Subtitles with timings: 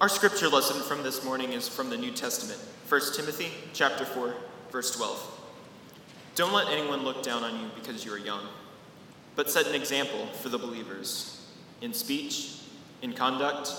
[0.00, 4.32] Our scripture lesson from this morning is from the New Testament, 1 Timothy chapter 4,
[4.70, 5.40] verse 12.
[6.36, 8.46] Don't let anyone look down on you because you are young,
[9.34, 11.44] but set an example for the believers
[11.82, 12.60] in speech,
[13.02, 13.72] in conduct,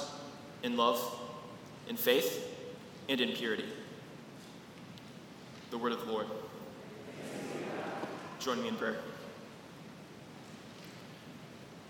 [0.61, 1.01] in love,
[1.87, 2.53] in faith,
[3.07, 3.63] and in purity.
[5.71, 6.27] The word of the Lord.
[8.41, 8.97] Join me in prayer.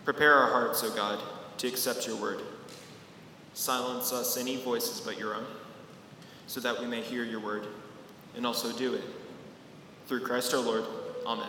[0.06, 1.20] Prepare our hearts, O God,
[1.58, 2.44] to accept your word.
[3.60, 5.46] Silence us any voices but your own,
[6.48, 7.68] so that we may hear your word
[8.38, 9.04] and also do it.
[10.08, 10.86] Through Christ our Lord.
[11.28, 11.46] Amen.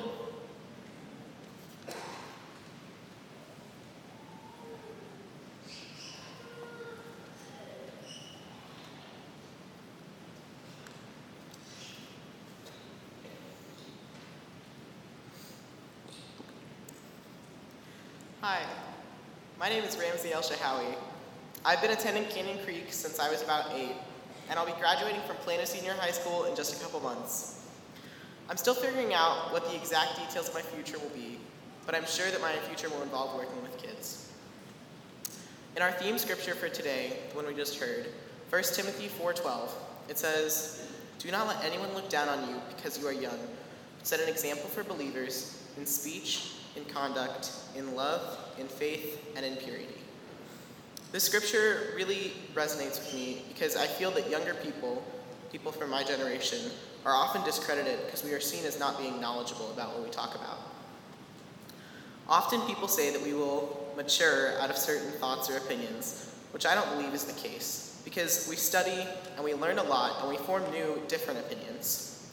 [18.41, 18.63] Hi,
[19.61, 20.97] my name is Ramsey El Shahawi.
[21.63, 23.95] I've been attending Canyon Creek since I was about eight,
[24.49, 27.67] and I'll be graduating from Plano Senior High School in just a couple months.
[28.49, 31.39] I'm still figuring out what the exact details of my future will be,
[31.85, 34.33] but I'm sure that my future will involve working with kids.
[35.77, 38.07] In our theme scripture for today, the one we just heard,
[38.49, 39.71] 1 Timothy 4:12,
[40.09, 40.81] it says,
[41.19, 43.39] "Do not let anyone look down on you because you are young.
[44.03, 49.57] Set an example for believers in speech, in conduct, in love, in faith, and in
[49.57, 50.00] purity."
[51.13, 55.03] This scripture really resonates with me because I feel that younger people,
[55.51, 56.71] people from my generation,
[57.05, 60.37] are often discredited because we are seen as not being knowledgeable about what we talk
[60.37, 60.59] about.
[62.29, 66.77] Often people say that we will mature out of certain thoughts or opinions, which I
[66.77, 69.05] don't believe is the case, because we study
[69.35, 72.31] and we learn a lot and we form new, different opinions.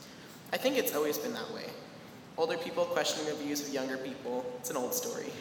[0.54, 1.66] I think it's always been that way.
[2.38, 5.32] Older people questioning the views of younger people, it's an old story.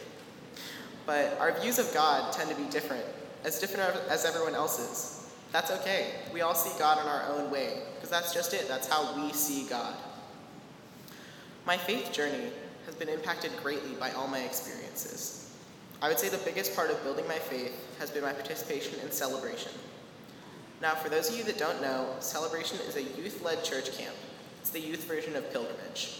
[1.05, 3.05] But our views of God tend to be different,
[3.47, 5.33] as different as everyone else's.
[5.53, 6.11] That's okay.
[6.33, 8.67] We all see God in our own way, because that's just it.
[8.67, 9.95] That's how we see God.
[11.65, 12.51] My faith journey
[12.85, 15.55] has been impacted greatly by all my experiences.
[16.01, 19.11] I would say the biggest part of building my faith has been my participation in
[19.11, 19.71] Celebration.
[20.81, 24.15] Now, for those of you that don't know, Celebration is a youth led church camp.
[24.59, 26.19] It's the youth version of pilgrimage.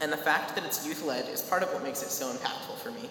[0.00, 2.78] And the fact that it's youth led is part of what makes it so impactful
[2.78, 3.10] for me.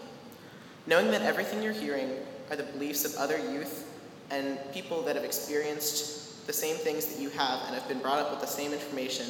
[0.88, 2.18] Knowing that everything you're hearing
[2.50, 3.90] are the beliefs of other youth
[4.32, 8.20] and people that have experienced the same things that you have and have been brought
[8.20, 9.26] up with the same information,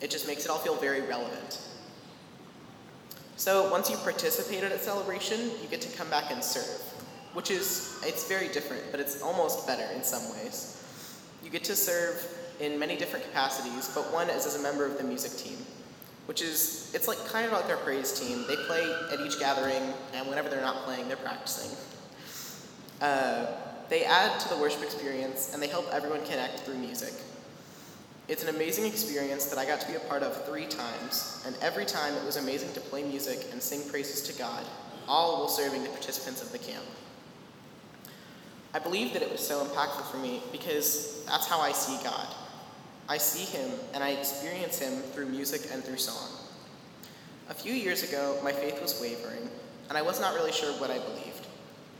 [0.00, 1.60] it just makes it all feel very relevant.
[3.36, 6.82] So once you've participated at celebration, you get to come back and serve,
[7.34, 10.82] which is, it's very different, but it's almost better in some ways.
[11.42, 12.26] You get to serve
[12.60, 15.56] in many different capacities, but one is as a member of the music team,
[16.26, 18.44] which is, it's like kind of like their praise team.
[18.48, 21.70] They play at each gathering, and whenever they're not playing, they're practicing.
[23.00, 23.46] Uh,
[23.88, 27.12] they add to the worship experience, and they help everyone connect through music.
[28.28, 31.56] It's an amazing experience that I got to be a part of three times, and
[31.62, 34.64] every time it was amazing to play music and sing praises to God,
[35.06, 36.84] all while serving the participants of the camp.
[38.74, 42.26] I believe that it was so impactful for me because that's how I see God.
[43.08, 46.28] I see Him and I experience Him through music and through song.
[47.48, 49.48] A few years ago, my faith was wavering,
[49.88, 51.27] and I was not really sure what I believed.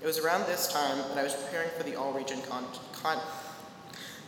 [0.00, 3.20] It was around this time that I was preparing for the all region con- con-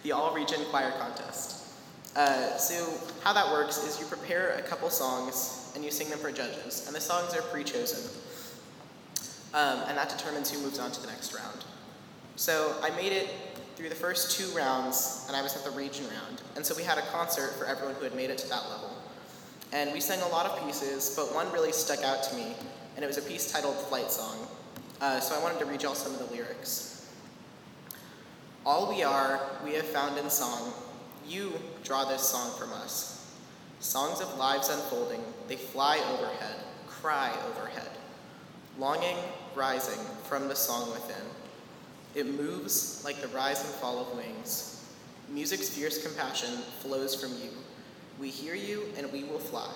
[0.03, 1.57] the all region choir contest.
[2.17, 2.93] Uh, so
[3.23, 6.87] how that works is you prepare a couple songs and you sing them for judges,
[6.87, 8.11] and the songs are pre-chosen,
[9.55, 11.65] um, and that determines who moves on to the next round.
[12.35, 13.29] So I made it
[13.77, 16.83] through the first two rounds, and I was at the region round, and so we
[16.83, 18.91] had a concert for everyone who had made it to that level.
[19.73, 22.57] And we sang a lot of pieces, but one really stuck out to me,
[22.97, 24.49] and it was a piece titled Flight Song.
[25.01, 27.11] Uh, so I wanted to read y'all some of the lyrics.
[28.67, 30.75] All we are, we have found in song.
[31.27, 33.35] You draw this song from us.
[33.79, 36.57] Songs of lives unfolding, they fly overhead,
[36.87, 37.89] cry overhead.
[38.79, 39.17] Longing
[39.55, 41.25] rising from the song within.
[42.15, 44.85] It moves like the rise and fall of wings.
[45.31, 47.53] Music's fierce compassion flows from you.
[48.21, 49.73] We hear you and we will fly.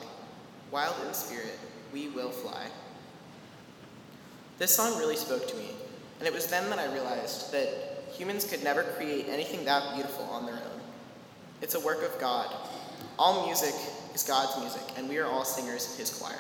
[0.70, 1.58] Wild in spirit,
[1.94, 2.66] we will fly.
[4.58, 5.70] This song really spoke to me,
[6.18, 7.68] and it was then that I realized that
[8.12, 10.80] humans could never create anything that beautiful on their own.
[11.60, 12.54] It's a work of God.
[13.18, 13.74] All music
[14.14, 16.38] is God's music, and we are all singers in His choir.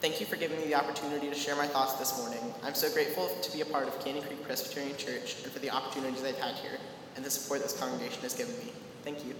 [0.00, 2.52] Thank you for giving me the opportunity to share my thoughts this morning.
[2.64, 5.70] I'm so grateful to be a part of Canyon Creek Presbyterian Church and for the
[5.70, 6.78] opportunities I've had here
[7.14, 8.72] and the support this congregation has given me.
[9.04, 9.36] Thank you.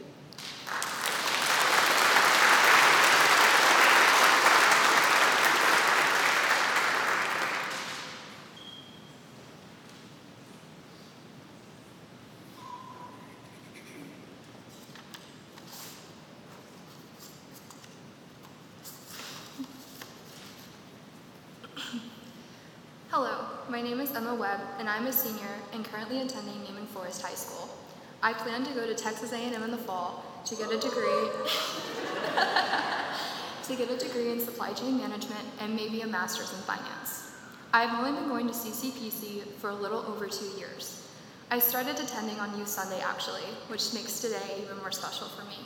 [23.73, 27.33] My name is Emma Webb, and I'm a senior and currently attending Naaman Forest High
[27.33, 27.71] School.
[28.23, 31.01] I plan to go to Texas A&M in the fall to get a degree
[33.65, 37.31] to get a degree in supply chain management and maybe a master's in finance.
[37.73, 41.09] I've only been going to CCPC for a little over two years.
[41.51, 45.61] I started attending on Youth Sunday actually, which makes today even more special for me.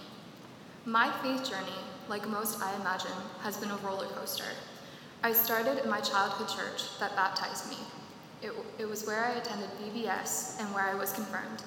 [0.84, 3.10] My faith journey, like most I imagine,
[3.40, 4.44] has been a roller coaster.
[5.22, 7.78] I started in my childhood church that baptized me.
[8.42, 11.62] It, it was where I attended VBS and where I was confirmed.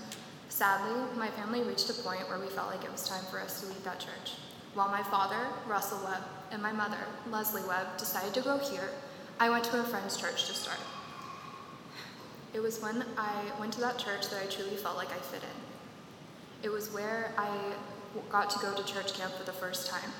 [0.49, 3.61] Sadly, my family reached a point where we felt like it was time for us
[3.61, 4.37] to leave that church.
[4.73, 6.97] While my father, Russell Webb, and my mother,
[7.29, 8.89] Leslie Webb, decided to go here,
[9.39, 10.79] I went to a friend's church to start.
[12.53, 15.43] It was when I went to that church that I truly felt like I fit
[15.43, 16.63] in.
[16.63, 17.49] It was where I
[18.29, 20.11] got to go to church camp for the first time.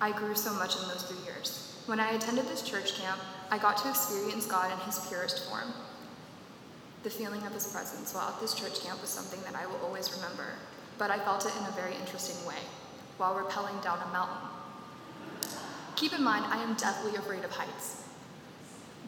[0.00, 1.76] I grew so much in those three years.
[1.90, 3.20] When I attended this church camp,
[3.50, 5.74] I got to experience God in His purest form.
[7.02, 9.80] The feeling of His presence while at this church camp was something that I will
[9.84, 10.46] always remember,
[10.98, 12.62] but I felt it in a very interesting way
[13.18, 14.36] while rappelling down a mountain.
[15.96, 18.04] Keep in mind, I am deathly afraid of heights.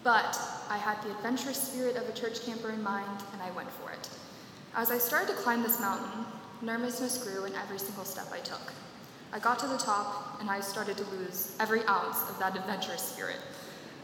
[0.03, 0.37] But
[0.69, 3.93] I had the adventurous spirit of a church camper in mind, and I went for
[3.93, 4.09] it.
[4.75, 6.27] As I started to climb this mountain,
[6.63, 8.73] nervousness grew in every single step I took.
[9.35, 13.01] I got to the top, and I started to lose every ounce of that adventurous
[13.01, 13.39] spirit.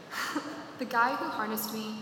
[0.79, 1.99] the guy who harnessed me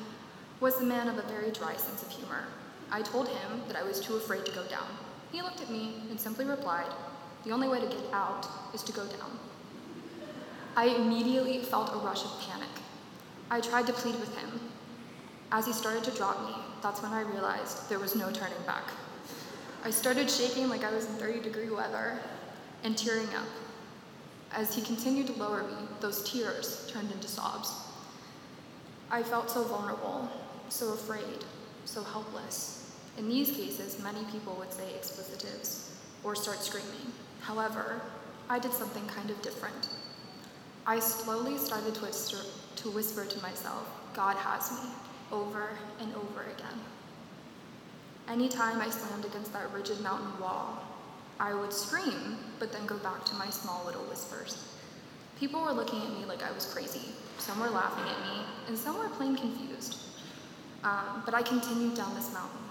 [0.62, 2.46] was the man of a very dry sense of humor.
[2.90, 4.88] I told him that I was too afraid to go down.
[5.34, 6.90] He looked at me and simply replied,
[7.44, 9.38] The only way to get out is to go down.
[10.78, 12.70] I immediately felt a rush of panic.
[13.52, 14.62] I tried to plead with him.
[15.52, 18.84] As he started to drop me, that's when I realized there was no turning back.
[19.84, 22.20] I started shaking like I was in 30 degree weather
[22.84, 23.48] and tearing up.
[24.52, 27.74] As he continued to lower me, those tears turned into sobs.
[29.12, 30.30] I felt so vulnerable,
[30.70, 31.46] so afraid,
[31.86, 32.92] so helpless.
[33.18, 35.90] In these cases, many people would say explicitives
[36.24, 37.14] or start screaming.
[37.42, 38.02] However,
[38.50, 39.90] I did something kind of different.
[40.86, 42.46] I slowly started to whisper,
[42.78, 44.90] to whisper to myself, God has me,
[45.32, 45.70] over
[46.00, 46.80] and over again.
[48.30, 50.84] Anytime I slammed against that rigid mountain wall,
[51.40, 54.64] I would scream, but then go back to my small little whispers.
[55.40, 57.14] People were looking at me like I was crazy.
[57.38, 60.00] Some were laughing at me, and some were plain confused.
[60.84, 62.62] Um, but I continued down this mountain.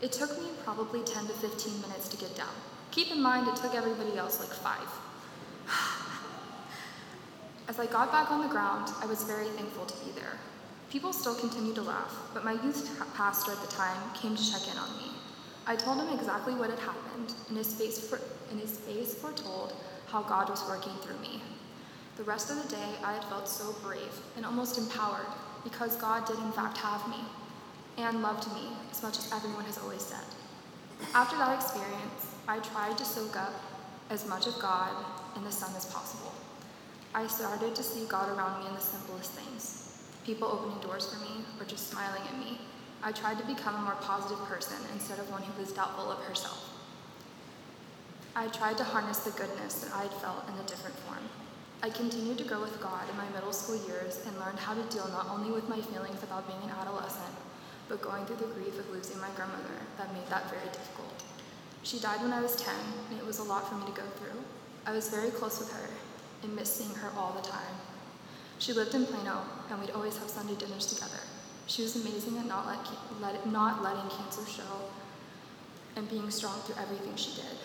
[0.00, 2.54] It took me probably 10 to 15 minutes to get down.
[2.90, 4.88] Keep in mind, it took everybody else like five.
[7.68, 10.38] As I got back on the ground, I was very thankful to be there.
[10.90, 14.62] People still continued to laugh, but my youth pastor at the time came to check
[14.72, 15.17] in on me.
[15.68, 18.18] I told him exactly what had happened, and his face, for,
[18.50, 19.74] and his face foretold
[20.06, 21.42] how God was working through me.
[22.16, 25.26] The rest of the day, I had felt so brave and almost empowered
[25.64, 27.18] because God did, in fact, have me
[27.98, 30.24] and loved me as much as everyone has always said.
[31.14, 33.52] After that experience, I tried to soak up
[34.08, 35.04] as much of God
[35.36, 36.32] in the sun as possible.
[37.14, 39.84] I started to see God around me in the simplest things
[40.24, 42.58] people opening doors for me or just smiling at me
[43.02, 46.18] I tried to become a more positive person instead of one who was doubtful of
[46.24, 46.68] herself.
[48.34, 51.22] I tried to harness the goodness that I had felt in a different form.
[51.80, 54.82] I continued to grow with God in my middle school years and learned how to
[54.94, 57.34] deal not only with my feelings about being an adolescent,
[57.88, 61.22] but going through the grief of losing my grandmother that made that very difficult.
[61.84, 62.74] She died when I was 10,
[63.10, 64.42] and it was a lot for me to go through.
[64.86, 65.88] I was very close with her
[66.42, 67.74] and missed seeing her all the time.
[68.58, 71.22] She lived in Plano, and we'd always have Sunday dinners together.
[71.68, 72.78] She was amazing at not, let,
[73.20, 74.88] let, not letting cancer show
[75.96, 77.58] and being strong through everything she did.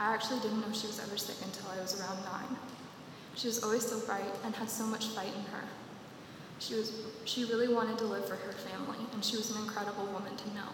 [0.00, 2.56] I actually didn't know she was ever sick until I was around nine.
[3.34, 5.64] She was always so bright and had so much fight in her.
[6.58, 6.92] She, was,
[7.26, 10.54] she really wanted to live for her family, and she was an incredible woman to
[10.54, 10.70] know.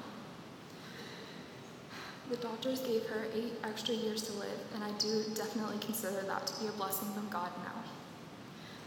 [2.31, 6.47] The doctors gave her eight extra years to live, and I do definitely consider that
[6.47, 7.83] to be a blessing from God now.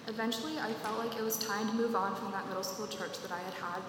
[0.07, 3.21] Eventually, I felt like it was time to move on from that middle school church
[3.21, 3.81] that I had had.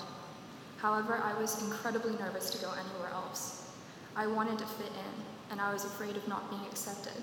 [0.77, 3.73] However, I was incredibly nervous to go anywhere else.
[4.15, 7.21] I wanted to fit in, and I was afraid of not being accepted.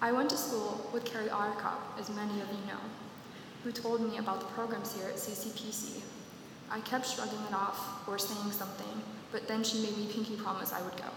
[0.00, 2.80] I went to school with Carrie Otterkop, as many of you know,
[3.62, 6.00] who told me about the programs here at CCPC.
[6.70, 10.72] I kept shrugging it off or saying something, but then she made me pinky promise
[10.72, 11.10] I would go.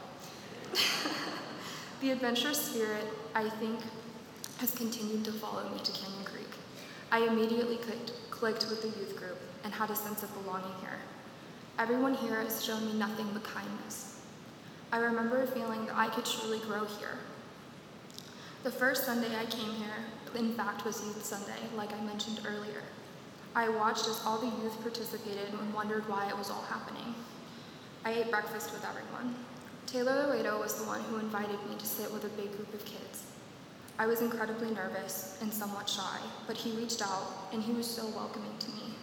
[2.01, 3.79] the adventurous spirit, I think,
[4.57, 6.21] has continued to follow me to Canyon.
[7.11, 10.97] I immediately clicked, with the youth group and had a sense of belonging here.
[11.77, 14.21] Everyone here has shown me nothing but kindness.
[14.91, 17.17] I remember feeling that I could truly grow here.
[18.63, 22.81] The first Sunday I came here, in fact, was Youth Sunday, like I mentioned earlier.
[23.55, 27.13] I watched as all the youth participated and wondered why it was all happening.
[28.05, 29.35] I ate breakfast with everyone.
[29.85, 32.85] Taylor Laredo was the one who invited me to sit with a big group of
[32.85, 33.23] kids.
[34.01, 36.17] I was incredibly nervous and somewhat shy,
[36.47, 38.95] but he reached out and he was so welcoming to me.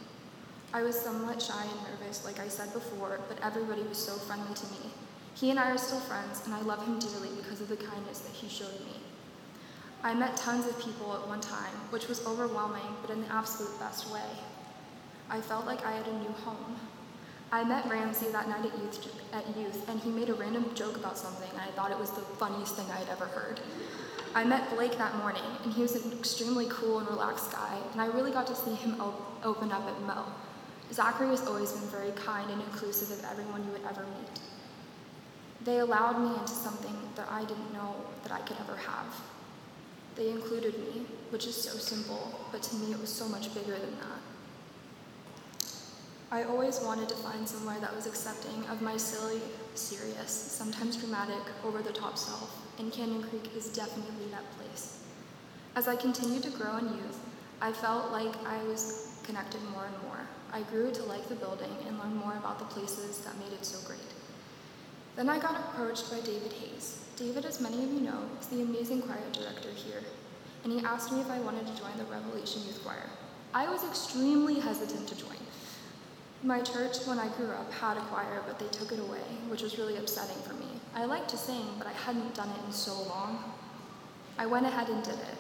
[0.75, 4.53] I was somewhat shy and nervous, like I said before, but everybody was so friendly
[4.53, 4.91] to me.
[5.37, 8.19] He and I are still friends, and I love him dearly because of the kindness
[8.19, 8.97] that he showed me.
[10.03, 13.79] I met tons of people at one time, which was overwhelming, but in the absolute
[13.79, 14.31] best way.
[15.31, 16.75] I felt like I had a new home.
[17.53, 20.97] I met Ramsey that night at youth, at youth, and he made a random joke
[20.97, 23.61] about something, and I thought it was the funniest thing I had ever heard.
[24.35, 28.01] I met Blake that morning, and he was an extremely cool and relaxed guy, and
[28.01, 30.25] I really got to see him op- open up at Mo.
[30.93, 34.41] Zachary has always been very kind and inclusive of everyone you would ever meet.
[35.65, 39.15] They allowed me into something that I didn't know that I could ever have.
[40.15, 43.79] They included me, which is so simple, but to me it was so much bigger
[43.79, 44.21] than that.
[46.31, 49.41] I always wanted to find somewhere that was accepting of my silly,
[49.75, 54.99] serious, sometimes dramatic, over the top self, and Canyon Creek is definitely that place.
[55.75, 57.19] As I continued to grow in youth,
[57.61, 60.21] I felt like I was connected more and more.
[60.53, 63.65] I grew to like the building and learn more about the places that made it
[63.65, 64.01] so great.
[65.17, 67.05] Then I got approached by David Hayes.
[67.17, 70.03] David, as many of you know, is the amazing choir director here,
[70.63, 73.11] and he asked me if I wanted to join the Revelation Youth Choir.
[73.53, 75.37] I was extremely hesitant to join.
[76.45, 79.63] My church, when I grew up, had a choir, but they took it away, which
[79.63, 80.78] was really upsetting for me.
[80.95, 83.53] I liked to sing, but I hadn't done it in so long.
[84.39, 85.39] I went ahead and did it.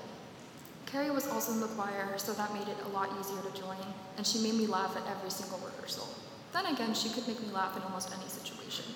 [0.87, 3.77] Carrie was also in the choir, so that made it a lot easier to join,
[4.17, 6.09] and she made me laugh at every single rehearsal.
[6.53, 8.87] Then again, she could make me laugh in almost any situation.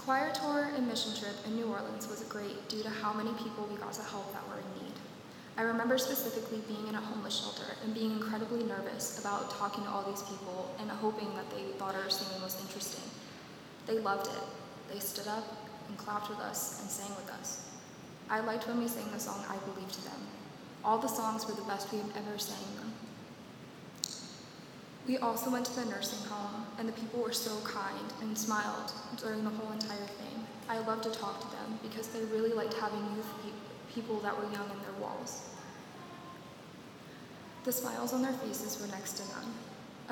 [0.00, 3.68] Choir tour and mission trip in New Orleans was great due to how many people
[3.70, 4.94] we got to help that were in need.
[5.56, 9.90] I remember specifically being in a homeless shelter and being incredibly nervous about talking to
[9.90, 13.04] all these people and hoping that they thought our singing was interesting.
[13.86, 14.42] They loved it.
[14.92, 15.44] They stood up
[15.88, 17.68] and clapped with us and sang with us.
[18.30, 20.20] I liked when we sang the song I Believe to them.
[20.84, 22.92] All the songs were the best we have ever sang them.
[25.06, 28.92] We also went to the nursing home, and the people were so kind and smiled
[29.18, 30.46] during the whole entire thing.
[30.68, 34.36] I loved to talk to them because they really liked having youth pe- people that
[34.36, 35.42] were young in their walls.
[37.64, 39.52] The smiles on their faces were next to none.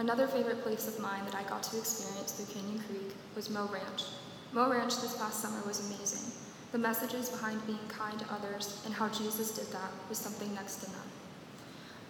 [0.00, 3.68] Another favorite place of mine that I got to experience through Canyon Creek was Mo
[3.70, 4.04] Ranch.
[4.50, 6.32] Mo Ranch this past summer was amazing.
[6.72, 10.76] The messages behind being kind to others and how Jesus did that was something next
[10.76, 11.10] to none.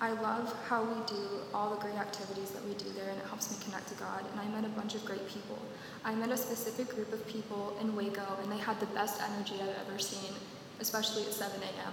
[0.00, 3.26] I love how we do all the great activities that we do there, and it
[3.26, 4.22] helps me connect to God.
[4.30, 5.58] And I met a bunch of great people.
[6.04, 9.56] I met a specific group of people in Waco, and they had the best energy
[9.60, 10.32] I've ever seen,
[10.78, 11.92] especially at 7 a.m.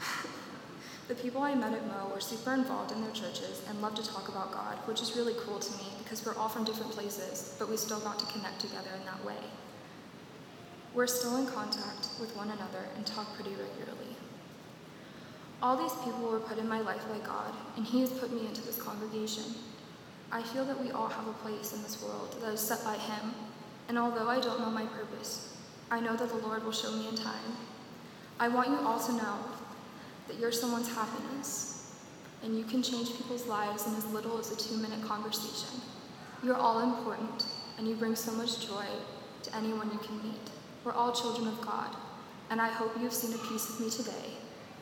[1.08, 4.06] the people I met at Mo were super involved in their churches and loved to
[4.06, 7.54] talk about God, which is really cool to me because we're all from different places,
[7.58, 9.38] but we still got to connect together in that way.
[10.94, 14.16] We're still in contact with one another and talk pretty regularly.
[15.62, 18.46] All these people were put in my life by God, and He has put me
[18.46, 19.44] into this congregation.
[20.32, 22.96] I feel that we all have a place in this world that is set by
[22.96, 23.32] Him,
[23.88, 25.54] and although I don't know my purpose,
[25.88, 27.56] I know that the Lord will show me in time.
[28.40, 29.38] I want you all to know
[30.28, 31.94] that you're someone's happiness,
[32.42, 35.80] and you can change people's lives in as little as a two minute conversation.
[36.42, 37.46] You're all important,
[37.78, 38.86] and you bring so much joy
[39.42, 40.50] to anyone you can meet.
[40.84, 41.94] We're all children of God,
[42.50, 44.36] and I hope you've seen a piece of me today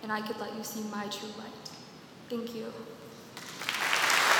[0.05, 1.71] and I could let you see my true light.
[2.29, 2.67] Thank you.